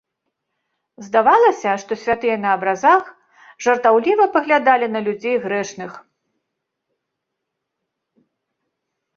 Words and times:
Здавалася, 1.07 1.71
што 1.83 1.91
святыя 2.03 2.37
на 2.45 2.49
абразах 2.57 3.03
жартаўліва 3.65 4.25
паглядалі 4.39 4.85
на 4.95 4.99
людзей 5.09 5.39
грэшных. 5.45 6.01